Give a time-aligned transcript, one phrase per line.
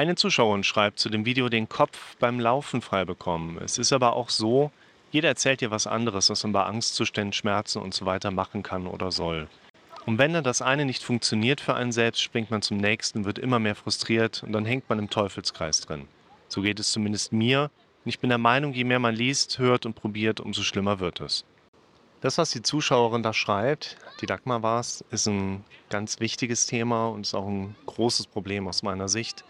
[0.00, 3.58] Eine Zuschauerin schreibt zu dem Video den Kopf beim Laufen frei bekommen.
[3.62, 4.72] Es ist aber auch so,
[5.12, 8.86] jeder erzählt dir was anderes, was man bei Angstzuständen, Schmerzen und so weiter machen kann
[8.86, 9.46] oder soll.
[10.06, 13.38] Und wenn dann das eine nicht funktioniert für einen selbst, springt man zum nächsten, wird
[13.38, 16.08] immer mehr frustriert und dann hängt man im Teufelskreis drin.
[16.48, 17.70] So geht es zumindest mir.
[18.02, 21.20] Und ich bin der Meinung, je mehr man liest, hört und probiert, umso schlimmer wird
[21.20, 21.44] es.
[22.22, 27.08] Das, was die Zuschauerin da schreibt, die Dagmar war es, ist ein ganz wichtiges Thema
[27.08, 29.44] und ist auch ein großes Problem aus meiner Sicht.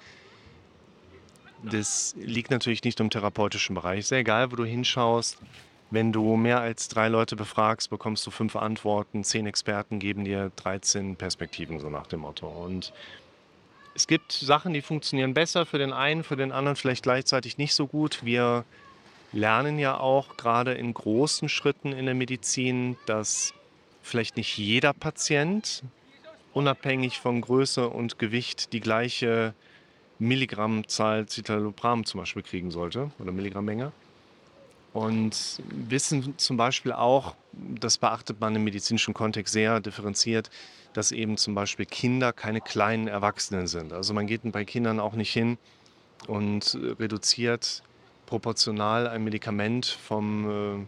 [1.63, 4.07] Das liegt natürlich nicht im therapeutischen Bereich.
[4.07, 5.39] Sehr egal, wo du hinschaust.
[5.91, 9.25] Wenn du mehr als drei Leute befragst, bekommst du fünf Antworten.
[9.25, 12.47] Zehn Experten geben dir 13 Perspektiven, so nach dem Motto.
[12.47, 12.93] Und
[13.95, 17.75] es gibt Sachen, die funktionieren besser für den einen, für den anderen vielleicht gleichzeitig nicht
[17.75, 18.25] so gut.
[18.25, 18.65] Wir
[19.33, 23.53] lernen ja auch gerade in großen Schritten in der Medizin, dass
[24.01, 25.83] vielleicht nicht jeder Patient
[26.53, 29.55] unabhängig von Größe und Gewicht die gleiche
[30.21, 33.93] Milligrammzahl Citalopram zum Beispiel kriegen sollte oder Milligrammmenge.
[34.93, 40.51] Und wissen zum Beispiel auch, das beachtet man im medizinischen Kontext sehr differenziert,
[40.93, 43.93] dass eben zum Beispiel Kinder keine kleinen Erwachsenen sind.
[43.93, 45.59] Also man geht bei Kindern auch nicht hin
[46.27, 47.83] und reduziert
[48.27, 50.87] proportional ein Medikament vom, äh,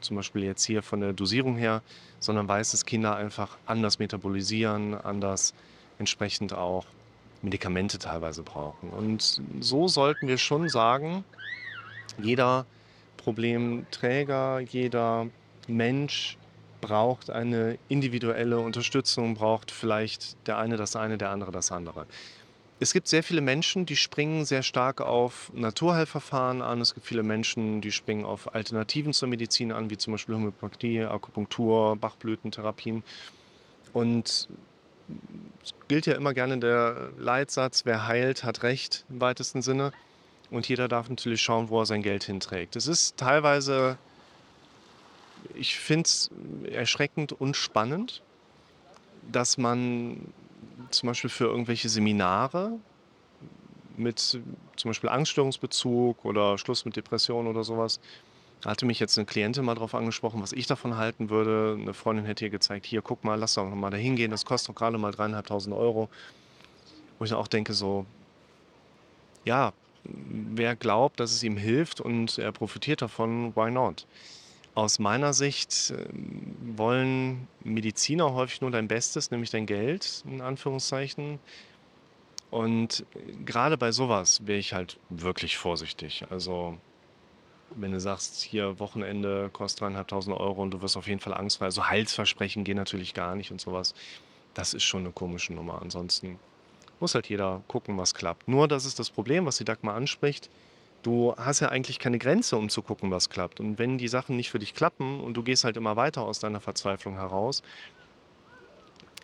[0.00, 1.82] zum Beispiel jetzt hier von der Dosierung her,
[2.20, 5.54] sondern weiß, dass Kinder einfach anders metabolisieren, anders
[5.98, 6.86] entsprechend auch
[7.44, 8.90] Medikamente teilweise brauchen.
[8.90, 11.24] Und so sollten wir schon sagen,
[12.18, 12.66] jeder
[13.18, 15.26] Problemträger, jeder
[15.68, 16.36] Mensch
[16.80, 22.06] braucht eine individuelle Unterstützung, braucht vielleicht der eine das eine, der andere das andere.
[22.80, 26.80] Es gibt sehr viele Menschen, die springen sehr stark auf Naturheilverfahren an.
[26.80, 31.04] Es gibt viele Menschen, die springen auf Alternativen zur Medizin an, wie zum Beispiel Homöopathie,
[31.04, 33.04] Akupunktur, Bachblütentherapien.
[33.92, 34.48] Und
[35.62, 39.92] es gilt ja immer gerne der Leitsatz, wer heilt, hat Recht im weitesten Sinne.
[40.50, 42.76] Und jeder darf natürlich schauen, wo er sein Geld hinträgt.
[42.76, 43.98] Es ist teilweise,
[45.54, 46.30] ich finde es
[46.70, 48.22] erschreckend und spannend,
[49.32, 50.20] dass man
[50.90, 52.72] zum Beispiel für irgendwelche Seminare
[53.96, 54.18] mit
[54.76, 58.00] zum Beispiel Angststörungsbezug oder Schluss mit Depression oder sowas.
[58.64, 61.76] Da hatte mich jetzt eine Klientin mal darauf angesprochen, was ich davon halten würde.
[61.78, 64.46] Eine Freundin hätte ihr gezeigt, hier, guck mal, lass doch noch mal da hingehen, das
[64.46, 66.08] kostet doch gerade mal dreieinhalbtausend Euro.
[67.18, 68.06] Wo ich auch denke, so,
[69.44, 69.74] ja,
[70.04, 74.06] wer glaubt, dass es ihm hilft und er profitiert davon, why not?
[74.74, 76.06] Aus meiner Sicht äh,
[76.74, 81.38] wollen Mediziner häufig nur dein Bestes, nämlich dein Geld, in Anführungszeichen.
[82.50, 83.04] Und
[83.44, 86.24] gerade bei sowas wäre ich halt wirklich vorsichtig.
[86.30, 86.78] Also,
[87.76, 91.66] wenn du sagst, hier Wochenende kostet dreieinhalbtausend Euro und du wirst auf jeden Fall angstfrei,
[91.66, 93.94] also Heilsversprechen gehen natürlich gar nicht und sowas.
[94.54, 95.82] Das ist schon eine komische Nummer.
[95.82, 96.38] Ansonsten
[97.00, 98.48] muss halt jeder gucken, was klappt.
[98.48, 100.48] Nur, das ist das Problem, was die Dagmar anspricht
[101.04, 103.60] du hast ja eigentlich keine Grenze, um zu gucken, was klappt.
[103.60, 106.40] Und wenn die Sachen nicht für dich klappen und du gehst halt immer weiter aus
[106.40, 107.62] deiner Verzweiflung heraus,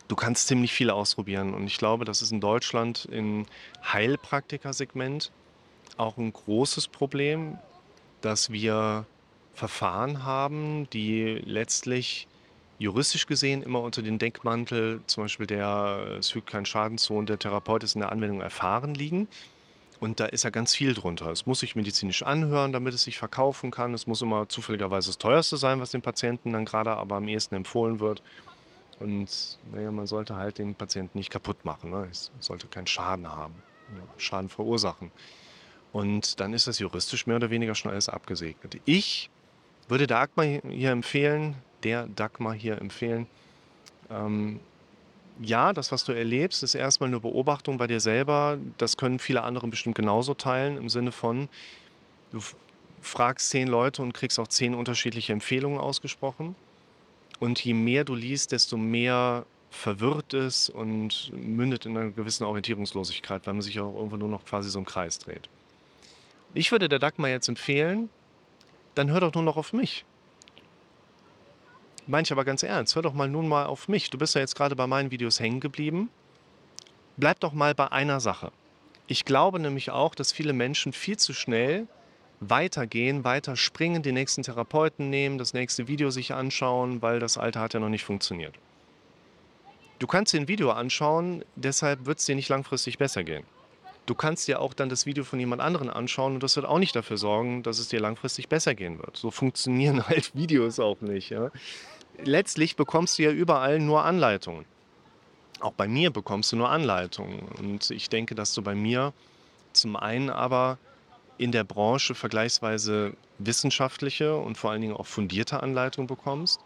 [0.08, 1.54] du kannst ziemlich viel ausprobieren.
[1.54, 3.46] Und ich glaube, das ist in Deutschland im
[3.82, 5.32] Heilpraktikersegment
[5.96, 7.58] auch ein großes Problem,
[8.20, 9.06] dass wir
[9.54, 12.26] Verfahren haben, die letztlich
[12.78, 17.28] juristisch gesehen immer unter den Deckmantel, zum Beispiel der es fügt keinen Schaden zu und
[17.28, 19.28] der Therapeut ist in der Anwendung erfahren liegen.
[20.00, 21.30] Und da ist ja ganz viel drunter.
[21.30, 23.92] Es muss sich medizinisch anhören, damit es sich verkaufen kann.
[23.92, 27.54] Es muss immer zufälligerweise das teuerste sein, was den Patienten dann gerade aber am ehesten
[27.54, 28.22] empfohlen wird.
[28.98, 31.91] Und naja, man sollte halt den Patienten nicht kaputt machen.
[31.91, 32.09] Ne?
[32.10, 33.54] Es sollte keinen Schaden haben,
[34.16, 35.10] Schaden verursachen.
[35.92, 38.80] Und dann ist das juristisch mehr oder weniger schon alles abgesegnet.
[38.84, 39.30] Ich
[39.88, 43.26] würde Dagmar hier empfehlen, der Dagmar hier empfehlen,
[44.10, 44.60] ähm,
[45.42, 48.58] ja, das, was du erlebst, ist erstmal eine Beobachtung bei dir selber.
[48.76, 51.48] Das können viele andere bestimmt genauso teilen, im Sinne von,
[52.30, 52.40] du
[53.00, 56.54] fragst zehn Leute und kriegst auch zehn unterschiedliche Empfehlungen ausgesprochen.
[57.38, 63.46] Und je mehr du liest, desto mehr verwirrt es und mündet in einer gewissen Orientierungslosigkeit,
[63.46, 65.48] weil man sich auch irgendwo nur noch quasi so im Kreis dreht.
[66.54, 68.10] Ich würde der Dagmar jetzt empfehlen,
[68.94, 70.04] dann hör doch nur noch auf mich.
[72.06, 72.97] Meine ich aber ganz ernst.
[72.97, 74.10] Hör doch mal nun mal auf mich.
[74.10, 76.10] Du bist ja jetzt gerade bei meinen Videos hängen geblieben.
[77.16, 78.50] Bleib doch mal bei einer Sache.
[79.06, 81.86] Ich glaube nämlich auch, dass viele Menschen viel zu schnell
[82.41, 87.60] weitergehen, weiter springen, den nächsten Therapeuten nehmen, das nächste Video sich anschauen, weil das alte
[87.60, 88.54] hat ja noch nicht funktioniert.
[89.98, 93.44] Du kannst dir ein Video anschauen, deshalb wird es dir nicht langfristig besser gehen.
[94.06, 96.78] Du kannst dir auch dann das Video von jemand anderen anschauen und das wird auch
[96.78, 99.16] nicht dafür sorgen, dass es dir langfristig besser gehen wird.
[99.16, 101.30] So funktionieren halt Videos auch nicht.
[101.30, 101.50] Ja?
[102.24, 104.64] letztlich bekommst du ja überall nur Anleitungen.
[105.60, 107.41] Auch bei mir bekommst du nur Anleitungen.
[107.58, 109.12] Und ich denke, dass du bei mir
[109.72, 110.78] zum einen aber
[111.38, 116.60] in der Branche vergleichsweise wissenschaftliche und vor allen Dingen auch fundierte Anleitungen bekommst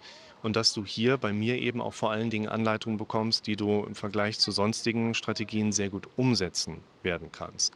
[0.44, 3.82] und dass du hier bei mir eben auch vor allen Dingen Anleitungen bekommst, die du
[3.84, 7.72] im Vergleich zu sonstigen Strategien sehr gut umsetzen werden kannst.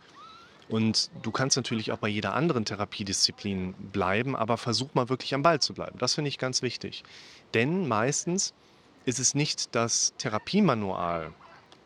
[0.69, 5.43] Und du kannst natürlich auch bei jeder anderen Therapiedisziplin bleiben, aber versuch mal wirklich am
[5.43, 5.99] Ball zu bleiben.
[5.99, 7.05] Das finde ich ganz wichtig.
[7.55, 8.53] Denn meistens
[9.07, 11.33] ist es nicht das Therapiemanual,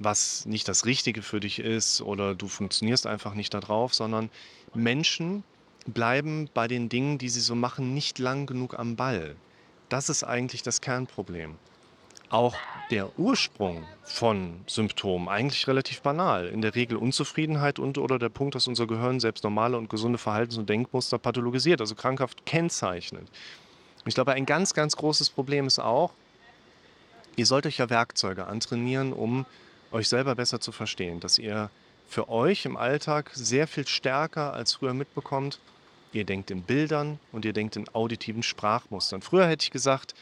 [0.01, 4.31] was nicht das Richtige für dich ist oder du funktionierst einfach nicht darauf, sondern
[4.75, 5.45] Menschen
[5.87, 9.37] bleiben bei den Dingen, die sie so machen, nicht lang genug am Ball.
[9.93, 11.57] Das ist eigentlich das Kernproblem.
[12.31, 12.57] Auch
[12.91, 16.47] der Ursprung von Symptomen eigentlich relativ banal.
[16.47, 20.17] In der Regel Unzufriedenheit und oder der Punkt, dass unser Gehirn selbst normale und gesunde
[20.17, 23.29] Verhaltens- und Denkmuster pathologisiert, also krankhaft kennzeichnet.
[24.07, 26.15] Ich glaube, ein ganz, ganz großes Problem ist auch,
[27.37, 29.45] ihr sollt euch ja Werkzeuge antrainieren, um
[29.91, 31.69] euch selber besser zu verstehen, dass ihr
[32.09, 35.61] für euch im Alltag sehr viel stärker als früher mitbekommt,
[36.13, 39.23] ihr denkt in Bildern und ihr denkt in auditiven Sprachmustern.
[39.23, 40.15] Früher hätte ich gesagt,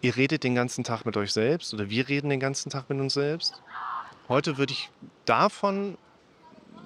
[0.00, 2.98] ihr redet den ganzen Tag mit euch selbst oder wir reden den ganzen Tag mit
[3.00, 3.60] uns selbst.
[4.28, 4.90] Heute würde ich
[5.24, 5.96] davon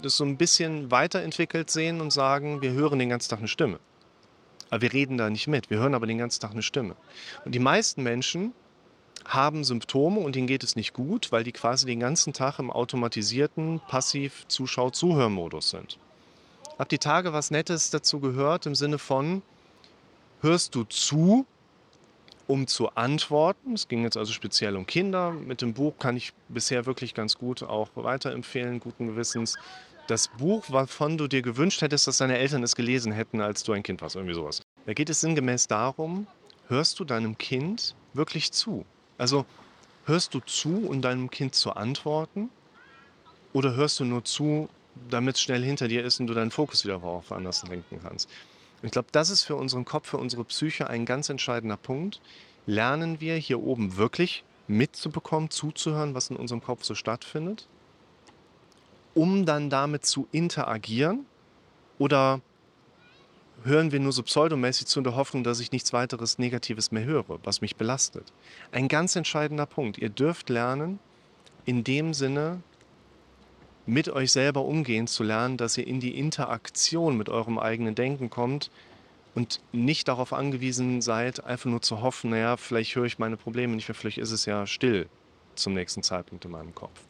[0.02, 3.78] das so ein bisschen weiterentwickelt sehen und sagen, wir hören den ganzen Tag eine Stimme.
[4.70, 6.96] Aber wir reden da nicht mit, wir hören aber den ganzen Tag eine Stimme.
[7.44, 8.52] Und die meisten Menschen
[9.24, 12.70] haben Symptome und ihnen geht es nicht gut, weil die quasi den ganzen Tag im
[12.70, 15.98] automatisierten Passiv-Zuschau-Zuhörmodus sind.
[16.82, 19.42] Hab die Tage was Nettes dazu gehört im Sinne von,
[20.40, 21.46] hörst du zu,
[22.48, 23.74] um zu antworten?
[23.74, 25.30] Es ging jetzt also speziell um Kinder.
[25.30, 29.54] Mit dem Buch kann ich bisher wirklich ganz gut auch weiterempfehlen, guten Gewissens.
[30.08, 33.70] Das Buch, wovon du dir gewünscht hättest, dass deine Eltern es gelesen hätten, als du
[33.70, 34.60] ein Kind warst, irgendwie sowas.
[34.84, 36.26] Da geht es sinngemäß darum,
[36.66, 38.84] hörst du deinem Kind wirklich zu?
[39.18, 39.46] Also
[40.06, 42.50] hörst du zu, um deinem Kind zu antworten?
[43.52, 44.68] Oder hörst du nur zu,
[45.08, 48.28] damit es schnell hinter dir ist und du deinen Fokus wieder auf woanders lenken kannst?
[48.82, 52.20] Ich glaube, das ist für unseren Kopf, für unsere Psyche ein ganz entscheidender Punkt.
[52.66, 57.68] Lernen wir hier oben wirklich mitzubekommen, zuzuhören, was in unserem Kopf so stattfindet,
[59.14, 61.26] um dann damit zu interagieren?
[61.98, 62.40] Oder
[63.64, 67.04] hören wir nur so pseudomäßig zu in der Hoffnung, dass ich nichts weiteres Negatives mehr
[67.04, 68.32] höre, was mich belastet.
[68.72, 69.98] Ein ganz entscheidender Punkt.
[69.98, 70.98] Ihr dürft lernen,
[71.64, 72.62] in dem Sinne
[73.86, 78.30] mit euch selber umgehen zu lernen, dass ihr in die Interaktion mit eurem eigenen Denken
[78.30, 78.70] kommt
[79.34, 83.74] und nicht darauf angewiesen seid, einfach nur zu hoffen, naja, vielleicht höre ich meine Probleme
[83.74, 85.08] nicht mehr, vielleicht ist es ja still
[85.54, 87.00] zum nächsten Zeitpunkt in meinem Kopf.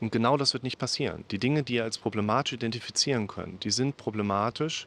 [0.00, 1.24] Und genau das wird nicht passieren.
[1.30, 4.86] Die Dinge, die ihr als problematisch identifizieren könnt, die sind problematisch,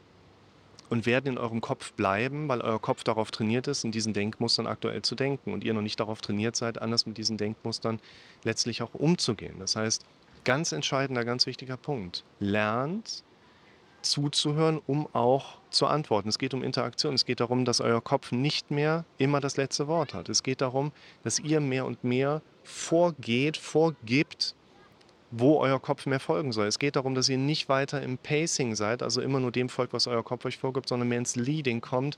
[0.92, 4.68] und werden in eurem Kopf bleiben, weil euer Kopf darauf trainiert ist, in diesen Denkmustern
[4.68, 8.02] aktuell zu denken und ihr noch nicht darauf trainiert seid, anders mit diesen Denkmustern
[8.44, 9.56] letztlich auch umzugehen.
[9.60, 10.06] Das heißt,
[10.44, 12.24] ganz entscheidender, ganz wichtiger Punkt.
[12.40, 13.24] Lernt
[14.02, 16.30] zuzuhören, um auch zu antworten.
[16.30, 17.14] Es geht um Interaktion.
[17.14, 20.30] Es geht darum, dass euer Kopf nicht mehr immer das letzte Wort hat.
[20.30, 20.92] Es geht darum,
[21.24, 24.56] dass ihr mehr und mehr vorgeht, vorgibt,
[25.32, 26.68] wo euer Kopf mehr folgen soll.
[26.68, 29.94] Es geht darum, dass ihr nicht weiter im Pacing seid, also immer nur dem folgt,
[29.94, 32.18] was euer Kopf euch vorgibt, sondern mehr ins Leading kommt.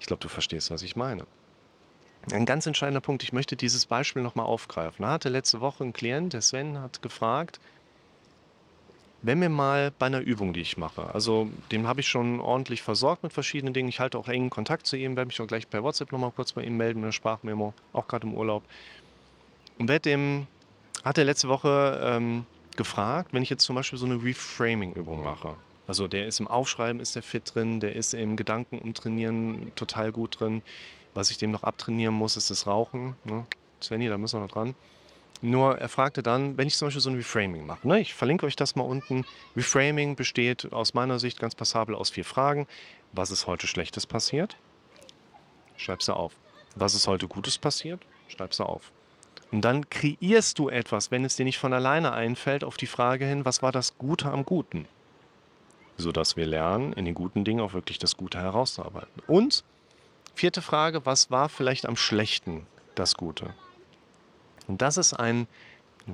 [0.00, 1.26] Ich glaube, du verstehst, was ich meine.
[2.30, 5.02] Ein ganz entscheidender Punkt, ich möchte dieses Beispiel nochmal aufgreifen.
[5.02, 7.58] Da hatte letzte Woche ein Klient, der Sven, hat gefragt,
[9.22, 12.82] wenn wir mal bei einer Übung, die ich mache, also den habe ich schon ordentlich
[12.82, 15.70] versorgt mit verschiedenen Dingen, ich halte auch engen Kontakt zu ihm, werde mich auch gleich
[15.70, 18.64] per WhatsApp nochmal kurz bei ihm melden mit einer Sprachmemo, auch gerade im Urlaub.
[19.78, 20.46] Und werde dem
[21.04, 25.54] hat er letzte Woche ähm, gefragt, wenn ich jetzt zum Beispiel so eine Reframing-Übung mache.
[25.86, 30.12] Also der ist im Aufschreiben, ist der fit drin, der ist im Gedanken umtrainieren total
[30.12, 30.62] gut drin.
[31.14, 33.16] Was ich dem noch abtrainieren muss, ist das Rauchen.
[33.24, 33.46] Ne?
[33.82, 34.74] Svenny, da müssen wir noch dran.
[35.40, 38.00] Nur er fragte dann, wenn ich zum Beispiel so ein Reframing mache, ne?
[38.00, 39.24] ich verlinke euch das mal unten.
[39.56, 42.68] Reframing besteht aus meiner Sicht ganz passabel aus vier Fragen.
[43.12, 44.56] Was ist heute Schlechtes passiert?
[45.76, 46.34] Schreib's da auf.
[46.76, 48.00] Was ist heute Gutes passiert?
[48.28, 48.92] Schreib's da auf.
[49.50, 53.26] Und dann kreierst du etwas, wenn es dir nicht von alleine einfällt, auf die Frage
[53.26, 54.86] hin, was war das Gute am Guten?
[55.98, 59.22] Sodass wir lernen, in den guten Dingen auch wirklich das Gute herauszuarbeiten.
[59.26, 59.64] Und
[60.34, 63.54] vierte Frage, was war vielleicht am Schlechten das Gute?
[64.66, 65.46] Und das ist ein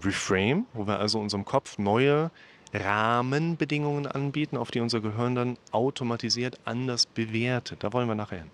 [0.03, 2.31] Reframe, wo wir also unserem Kopf neue
[2.75, 7.83] Rahmenbedingungen anbieten, auf die unser Gehirn dann automatisiert anders bewertet.
[7.83, 8.51] Da wollen wir nachher hin.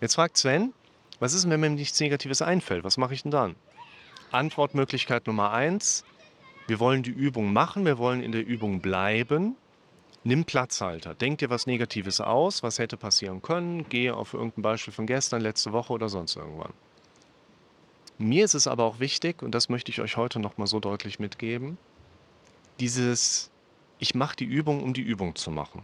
[0.00, 0.72] Jetzt fragt Sven,
[1.18, 2.84] was ist, wenn mir nichts Negatives einfällt?
[2.84, 3.56] Was mache ich denn dann?
[4.30, 6.04] Antwortmöglichkeit Nummer eins.
[6.66, 9.56] Wir wollen die Übung machen, wir wollen in der Übung bleiben.
[10.22, 11.14] Nimm Platzhalter.
[11.14, 13.88] Denk dir was Negatives aus, was hätte passieren können.
[13.88, 16.72] Gehe auf irgendein Beispiel von gestern, letzte Woche oder sonst irgendwann.
[18.18, 21.18] Mir ist es aber auch wichtig, und das möchte ich euch heute nochmal so deutlich
[21.18, 21.78] mitgeben,
[22.80, 23.50] dieses
[24.00, 25.82] ich mache die Übung, um die Übung zu machen.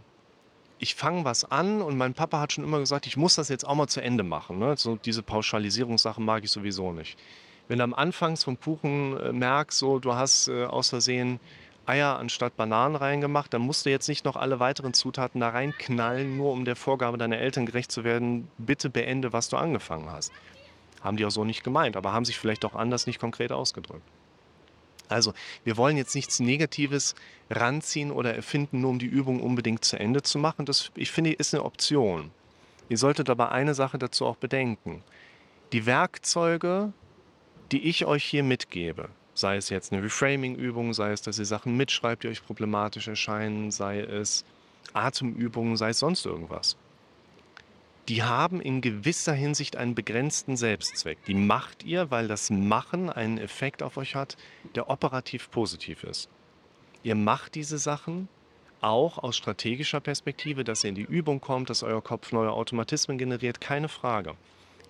[0.78, 3.66] Ich fange was an und mein Papa hat schon immer gesagt, ich muss das jetzt
[3.66, 4.58] auch mal zu Ende machen.
[4.58, 4.74] Ne?
[4.76, 7.18] So diese Pauschalisierungssachen mag ich sowieso nicht.
[7.68, 11.40] Wenn du am Anfang vom Kuchen äh, merkst, so du hast äh, aus Versehen
[11.86, 16.36] Eier anstatt Bananen reingemacht, dann musst du jetzt nicht noch alle weiteren Zutaten da reinknallen,
[16.36, 20.32] nur um der Vorgabe deiner Eltern gerecht zu werden, bitte beende, was du angefangen hast.
[21.00, 24.02] Haben die auch so nicht gemeint, aber haben sich vielleicht auch anders nicht konkret ausgedrückt.
[25.08, 27.14] Also, wir wollen jetzt nichts Negatives
[27.48, 30.66] ranziehen oder erfinden, nur um die Übung unbedingt zu Ende zu machen.
[30.66, 32.32] Das, ich finde, ist eine Option.
[32.88, 35.04] Ihr solltet aber eine Sache dazu auch bedenken.
[35.72, 36.92] Die Werkzeuge,
[37.70, 41.76] die ich euch hier mitgebe, sei es jetzt eine Reframing-Übung, sei es, dass ihr Sachen
[41.76, 44.44] mitschreibt, die euch problematisch erscheinen, sei es
[44.92, 46.76] Atemübungen, sei es sonst irgendwas
[48.08, 51.24] die haben in gewisser Hinsicht einen begrenzten Selbstzweck.
[51.26, 54.36] Die macht ihr, weil das Machen einen Effekt auf euch hat,
[54.74, 56.28] der operativ positiv ist.
[57.02, 58.28] Ihr macht diese Sachen
[58.80, 63.18] auch aus strategischer Perspektive, dass ihr in die Übung kommt, dass euer Kopf neue Automatismen
[63.18, 64.34] generiert, keine Frage.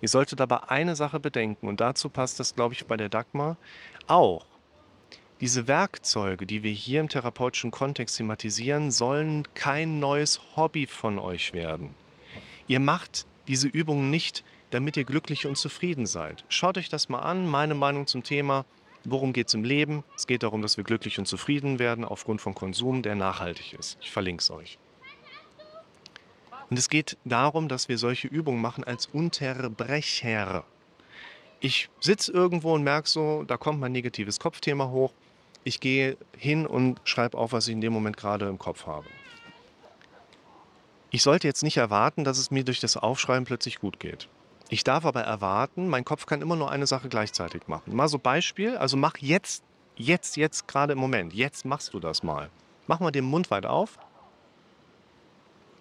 [0.01, 3.57] Ihr solltet aber eine Sache bedenken und dazu passt das, glaube ich, bei der Dagmar
[4.07, 4.45] auch.
[5.39, 11.53] Diese Werkzeuge, die wir hier im therapeutischen Kontext thematisieren, sollen kein neues Hobby von euch
[11.53, 11.93] werden.
[12.67, 16.43] Ihr macht diese Übungen nicht, damit ihr glücklich und zufrieden seid.
[16.49, 17.47] Schaut euch das mal an.
[17.47, 18.65] Meine Meinung zum Thema,
[19.05, 20.03] worum geht es im Leben?
[20.15, 23.97] Es geht darum, dass wir glücklich und zufrieden werden aufgrund von Konsum, der nachhaltig ist.
[24.01, 24.77] Ich verlinke es euch.
[26.69, 30.65] Und es geht darum, dass wir solche Übungen machen als Unterbrecher.
[31.59, 35.13] Ich sitze irgendwo und merke so, da kommt mein negatives Kopfthema hoch.
[35.63, 39.07] Ich gehe hin und schreibe auf, was ich in dem Moment gerade im Kopf habe.
[41.09, 44.27] Ich sollte jetzt nicht erwarten, dass es mir durch das Aufschreiben plötzlich gut geht.
[44.69, 47.95] Ich darf aber erwarten, mein Kopf kann immer nur eine Sache gleichzeitig machen.
[47.95, 49.63] Mal so Beispiel, also mach jetzt,
[49.95, 52.49] jetzt, jetzt gerade im Moment, jetzt machst du das mal.
[52.87, 53.97] Mach mal den Mund weit auf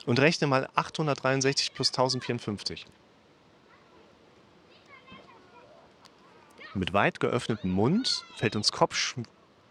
[0.06, 2.86] und rechne mal 863 plus 1054.
[6.74, 9.16] Mit weit geöffnetem Mund fällt uns Kopfsch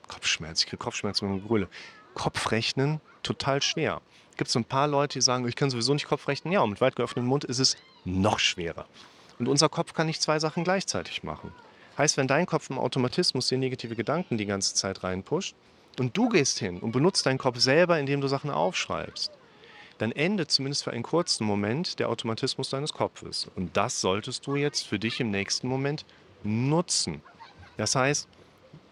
[0.08, 1.68] Kopfschmerz, ich kriege Kopfschmerzen mit dem Brülle,
[2.14, 4.02] Kopfrechnen total schwer
[4.38, 6.54] gibt es so ein paar Leute, die sagen, ich kann sowieso nicht Kopf rechnen.
[6.54, 8.86] Ja, und mit weit geöffnetem Mund ist es noch schwerer.
[9.40, 11.52] Und unser Kopf kann nicht zwei Sachen gleichzeitig machen.
[11.98, 15.56] Heißt, wenn dein Kopf im Automatismus dir negative Gedanken die ganze Zeit reinpusht
[15.98, 19.32] und du gehst hin und benutzt deinen Kopf selber, indem du Sachen aufschreibst,
[19.98, 23.50] dann endet zumindest für einen kurzen Moment der Automatismus deines Kopfes.
[23.56, 26.06] Und das solltest du jetzt für dich im nächsten Moment
[26.44, 27.22] nutzen.
[27.78, 28.28] Das heißt,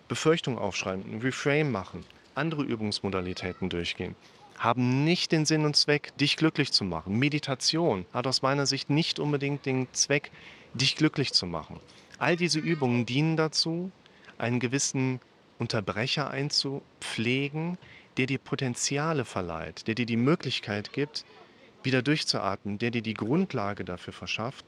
[0.07, 2.05] Befürchtung aufschreiben, ein Reframe machen,
[2.35, 4.15] andere Übungsmodalitäten durchgehen
[4.63, 7.19] haben nicht den Sinn und Zweck, dich glücklich zu machen.
[7.19, 10.31] Meditation hat aus meiner Sicht nicht unbedingt den Zweck,
[10.73, 11.81] dich glücklich zu machen.
[12.17, 13.91] All diese Übungen dienen dazu,
[14.37, 15.19] einen gewissen
[15.59, 17.77] Unterbrecher einzupflegen,
[18.17, 21.25] der dir Potenziale verleiht, der dir die Möglichkeit gibt,
[21.83, 24.65] wieder durchzuatmen, der dir die Grundlage dafür verschafft,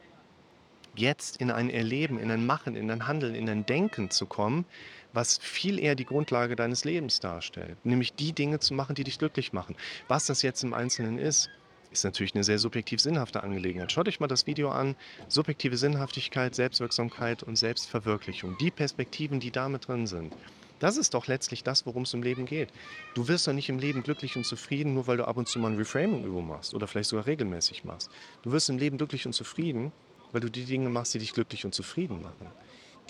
[0.96, 4.66] jetzt in ein Erleben, in ein Machen, in ein Handeln, in ein Denken zu kommen,
[5.14, 7.78] was viel eher die Grundlage deines Lebens darstellt.
[7.86, 9.75] Nämlich die Dinge zu machen, die dich glücklich machen.
[10.08, 11.50] Was das jetzt im Einzelnen ist,
[11.92, 13.92] ist natürlich eine sehr subjektiv sinnhafte Angelegenheit.
[13.92, 14.96] Schaut euch mal das Video an.
[15.30, 18.58] Subjektive Sinnhaftigkeit, Selbstwirksamkeit und Selbstverwirklichung.
[18.58, 20.34] Die Perspektiven, die damit drin sind.
[20.79, 22.70] Das ist doch letztlich das, worum es im Leben geht.
[23.13, 25.60] Du wirst doch nicht im Leben glücklich und zufrieden, nur weil du ab und zu
[25.60, 28.10] mal eine Reframing-Übung machst oder vielleicht sogar regelmäßig machst.
[28.44, 29.91] Du wirst im Leben glücklich und zufrieden,
[30.32, 32.48] weil du die Dinge machst, die dich glücklich und zufrieden machen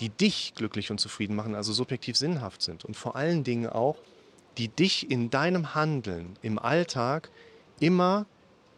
[0.00, 2.84] die dich glücklich und zufrieden machen, also subjektiv sinnhaft sind.
[2.84, 3.96] Und vor allen Dingen auch,
[4.58, 7.30] die dich in deinem Handeln im Alltag
[7.80, 8.26] immer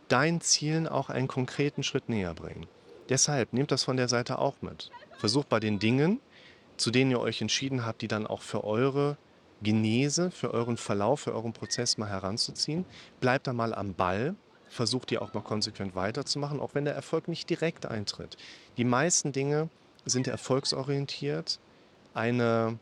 [0.09, 2.67] deinen Zielen auch einen konkreten Schritt näher bringen.
[3.09, 4.91] Deshalb nehmt das von der Seite auch mit.
[5.19, 6.21] Versucht bei den Dingen,
[6.79, 9.19] zu denen ihr euch entschieden habt, die dann auch für eure
[9.63, 12.85] Genese, für euren Verlauf, für euren Prozess mal heranzuziehen.
[13.21, 14.37] Bleibt da mal am Ball,
[14.69, 18.37] versucht die auch mal konsequent weiterzumachen, auch wenn der Erfolg nicht direkt eintritt.
[18.77, 19.69] Die meisten Dinge
[20.05, 21.59] sind erfolgsorientiert,
[22.15, 22.79] eine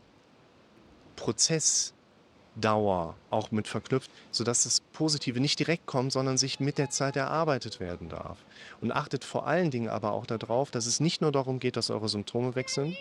[1.17, 7.17] Prozessdauer auch mit verknüpft, sodass das Positive nicht direkt kommt, sondern sich mit der Zeit
[7.17, 8.37] erarbeitet werden darf.
[8.83, 11.89] Und achtet vor allen Dingen aber auch darauf, dass es nicht nur darum geht, dass
[11.89, 12.97] eure Symptome sind,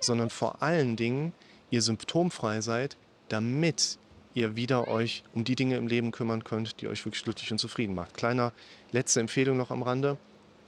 [0.00, 1.32] sondern vor allen Dingen
[1.70, 2.96] ihr symptomfrei seid,
[3.28, 3.98] damit
[4.34, 7.58] ihr wieder euch um die Dinge im Leben kümmern könnt, die euch wirklich glücklich und
[7.58, 8.14] zufrieden macht.
[8.14, 8.52] Kleiner
[8.92, 10.18] letzte Empfehlung noch am Rande.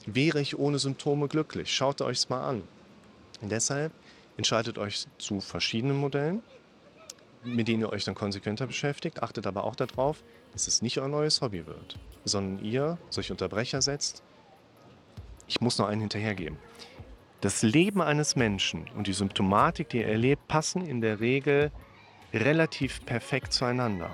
[0.06, 1.74] Wäre ich ohne Symptome glücklich?
[1.74, 2.62] Schaut euch es mal an.
[3.40, 3.92] Und deshalb
[4.36, 6.42] entscheidet euch zu verschiedenen Modellen,
[7.44, 9.22] mit denen ihr euch dann konsequenter beschäftigt.
[9.22, 13.82] Achtet aber auch darauf, dass es nicht euer neues Hobby wird, sondern ihr solche Unterbrecher
[13.82, 14.22] setzt.
[15.48, 16.56] Ich muss noch einen hinterhergeben.
[17.40, 21.70] Das Leben eines Menschen und die Symptomatik, die er erlebt, passen in der Regel
[22.32, 24.10] relativ perfekt zueinander.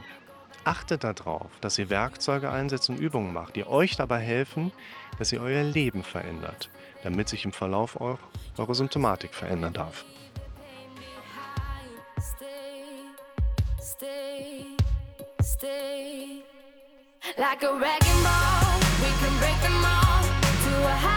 [0.64, 4.72] achtet darauf, dass ihr Werkzeuge einsetzt und Übungen macht, die euch dabei helfen,
[5.18, 6.70] dass ihr euer Leben verändert,
[7.02, 10.04] damit sich im Verlauf eure Symptomatik verändern darf.
[17.38, 21.11] Like a wrecking ball, we can break them all to a high